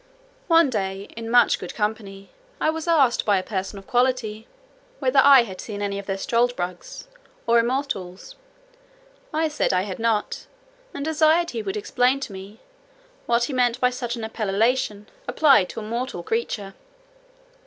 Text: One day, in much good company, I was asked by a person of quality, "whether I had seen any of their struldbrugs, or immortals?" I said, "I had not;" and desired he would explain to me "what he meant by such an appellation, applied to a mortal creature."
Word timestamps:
One 0.47 0.71
day, 0.71 1.09
in 1.15 1.29
much 1.29 1.59
good 1.59 1.75
company, 1.75 2.31
I 2.59 2.71
was 2.71 2.87
asked 2.87 3.23
by 3.23 3.37
a 3.37 3.43
person 3.43 3.77
of 3.77 3.85
quality, 3.85 4.47
"whether 4.97 5.19
I 5.23 5.43
had 5.43 5.61
seen 5.61 5.79
any 5.79 5.99
of 5.99 6.07
their 6.07 6.17
struldbrugs, 6.17 7.05
or 7.45 7.59
immortals?" 7.59 8.33
I 9.31 9.47
said, 9.47 9.73
"I 9.73 9.83
had 9.83 9.99
not;" 9.99 10.47
and 10.91 11.05
desired 11.05 11.51
he 11.51 11.61
would 11.61 11.77
explain 11.77 12.19
to 12.21 12.33
me 12.33 12.61
"what 13.27 13.43
he 13.43 13.53
meant 13.53 13.79
by 13.79 13.91
such 13.91 14.15
an 14.15 14.23
appellation, 14.23 15.07
applied 15.27 15.69
to 15.69 15.79
a 15.79 15.83
mortal 15.83 16.23
creature." 16.23 16.73